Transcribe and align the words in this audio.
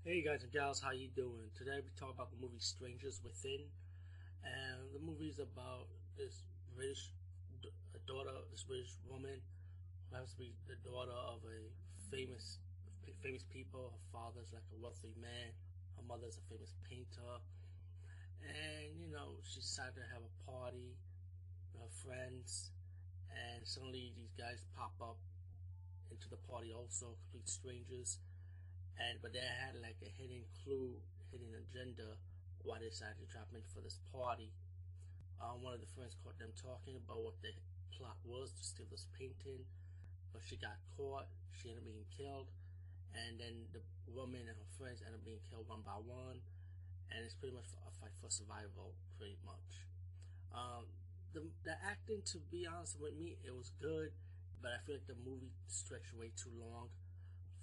Hey 0.00 0.24
guys 0.24 0.40
and 0.40 0.48
gals, 0.48 0.80
how 0.80 0.96
you 0.96 1.12
doing? 1.12 1.52
Today 1.52 1.76
we 1.84 1.92
talk 1.92 2.16
about 2.16 2.32
the 2.32 2.40
movie 2.40 2.56
Strangers 2.56 3.20
Within, 3.20 3.68
and 4.40 4.80
the 4.96 5.02
movie 5.04 5.28
is 5.28 5.36
about 5.36 5.92
this 6.16 6.40
British 6.72 7.12
daughter, 8.08 8.32
this 8.48 8.64
British 8.64 8.96
woman 9.04 9.36
who 9.36 10.08
happens 10.16 10.32
to 10.32 10.40
be 10.40 10.56
the 10.72 10.80
daughter 10.88 11.12
of 11.12 11.44
a 11.44 11.68
famous, 12.08 12.64
famous 13.20 13.44
people. 13.52 13.92
Her 13.92 14.04
father's 14.08 14.48
like 14.56 14.64
a 14.72 14.80
wealthy 14.80 15.12
man. 15.20 15.52
Her 16.00 16.04
mother's 16.08 16.40
a 16.40 16.44
famous 16.48 16.72
painter, 16.88 17.36
and 18.40 18.96
you 18.96 19.12
know 19.12 19.36
she 19.44 19.60
decided 19.60 20.00
to 20.00 20.08
have 20.16 20.24
a 20.24 20.32
party 20.48 20.96
with 21.76 21.84
her 21.84 21.92
friends, 22.00 22.72
and 23.28 23.68
suddenly 23.68 24.16
these 24.16 24.32
guys 24.32 24.64
pop 24.72 24.96
up 25.04 25.20
into 26.08 26.24
the 26.32 26.40
party 26.48 26.72
also, 26.72 27.20
complete 27.28 27.52
strangers 27.52 28.16
and 29.00 29.16
but 29.24 29.32
they 29.32 29.40
had 29.40 29.72
like 29.80 29.96
a 30.04 30.10
hidden 30.20 30.44
clue, 30.60 30.92
hidden 31.32 31.48
agenda 31.56 32.20
why 32.62 32.76
they 32.76 32.92
decided 32.92 33.16
to 33.16 33.28
drop 33.32 33.48
in 33.56 33.64
for 33.72 33.80
this 33.80 33.96
party. 34.12 34.52
Um, 35.40 35.64
one 35.64 35.72
of 35.72 35.80
the 35.80 35.88
friends 35.96 36.12
caught 36.20 36.36
them 36.36 36.52
talking 36.52 37.00
about 37.00 37.24
what 37.24 37.36
the 37.40 37.56
plot 37.96 38.20
was 38.28 38.52
to 38.52 38.62
steal 38.62 38.84
this 38.92 39.08
painting, 39.16 39.64
but 40.36 40.44
she 40.44 40.60
got 40.60 40.76
caught. 41.00 41.24
She 41.56 41.72
ended 41.72 41.80
up 41.80 41.88
being 41.88 42.08
killed, 42.12 42.52
and 43.16 43.40
then 43.40 43.64
the 43.72 43.80
woman 44.12 44.44
and 44.44 44.52
her 44.52 44.70
friends 44.76 45.00
ended 45.00 45.16
up 45.16 45.24
being 45.24 45.40
killed 45.48 45.64
one 45.72 45.80
by 45.80 45.96
one, 45.96 46.44
and 47.08 47.24
it's 47.24 47.32
pretty 47.32 47.56
much 47.56 47.72
a 47.80 47.90
fight 47.96 48.12
for 48.20 48.28
survival, 48.28 48.92
pretty 49.16 49.40
much. 49.48 49.88
Um, 50.52 50.92
the 51.32 51.48
the 51.64 51.80
acting, 51.80 52.20
to 52.36 52.38
be 52.52 52.68
honest 52.68 53.00
with 53.00 53.16
me, 53.16 53.40
it 53.40 53.56
was 53.56 53.72
good, 53.80 54.12
but 54.60 54.76
I 54.76 54.78
feel 54.84 55.00
like 55.00 55.08
the 55.08 55.16
movie 55.24 55.56
stretched 55.72 56.12
way 56.12 56.36
too 56.36 56.52
long 56.60 56.92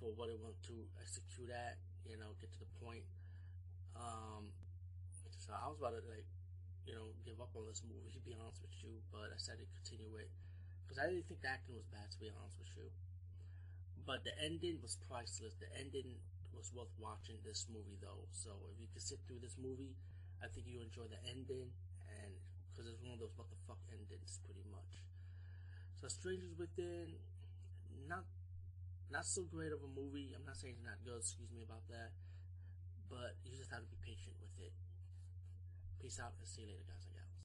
for 0.00 0.12
what 0.14 0.30
it 0.30 0.38
want 0.40 0.56
to 0.70 0.76
execute 1.00 1.50
at, 1.50 1.78
you 2.06 2.16
know, 2.16 2.34
get 2.40 2.52
to 2.54 2.60
the 2.60 2.70
point. 2.82 3.04
Um, 3.96 4.50
so 5.38 5.52
I 5.54 5.68
was 5.68 5.78
about 5.78 5.94
to 5.96 6.02
like, 6.08 6.26
you 6.86 6.94
know, 6.94 7.12
give 7.24 7.40
up 7.40 7.52
on 7.56 7.66
this 7.68 7.82
movie, 7.84 8.12
to 8.14 8.20
be 8.24 8.34
honest 8.36 8.60
with 8.62 8.76
you, 8.84 9.00
but 9.12 9.32
I 9.32 9.38
said 9.38 9.58
to 9.60 9.66
continue 9.82 10.16
it 10.20 10.30
because 10.84 10.98
I 11.00 11.08
didn't 11.08 11.26
think 11.28 11.40
the 11.42 11.50
acting 11.52 11.76
was 11.76 11.86
bad, 11.92 12.10
to 12.12 12.18
be 12.20 12.28
honest 12.32 12.58
with 12.60 12.72
you. 12.76 12.88
But 14.06 14.22
the 14.24 14.34
ending 14.38 14.78
was 14.82 14.96
priceless. 15.08 15.54
The 15.58 15.70
ending 15.80 16.20
was 16.52 16.70
worth 16.72 16.92
watching 17.00 17.40
this 17.42 17.66
movie 17.72 17.96
though. 18.00 18.28
So 18.30 18.50
if 18.72 18.78
you 18.80 18.86
can 18.92 19.00
sit 19.00 19.18
through 19.26 19.40
this 19.40 19.56
movie, 19.58 19.96
I 20.42 20.46
think 20.48 20.66
you 20.68 20.80
enjoy 20.82 21.08
the 21.08 21.18
ending, 21.26 21.72
and 22.20 22.32
because 22.70 22.86
it's 22.90 23.00
one 23.02 23.14
of 23.16 23.20
those 23.20 23.32
what 23.36 23.48
the 23.50 23.56
fuck 23.66 23.80
endings, 23.90 24.38
pretty 24.44 24.62
much. 24.70 25.02
So 26.00 26.08
Strangers 26.08 26.54
Within, 26.58 27.16
not 28.08 28.24
not 29.10 29.26
so 29.26 29.42
great 29.44 29.72
of 29.72 29.80
a 29.82 29.90
movie. 29.90 30.32
I'm 30.34 30.44
not 30.44 30.56
saying 30.56 30.74
it's 30.76 30.86
not 30.86 31.00
good, 31.04 31.20
excuse 31.20 31.50
me 31.52 31.62
about 31.62 31.86
that. 31.88 32.12
But 33.08 33.36
you 33.44 33.56
just 33.56 33.70
have 33.70 33.84
to 33.84 33.90
be 33.90 33.98
patient 34.02 34.34
with 34.40 34.54
it. 34.58 34.72
Peace 36.00 36.18
out 36.20 36.34
and 36.38 36.48
see 36.48 36.62
you 36.62 36.68
later, 36.68 36.84
guys. 36.88 37.13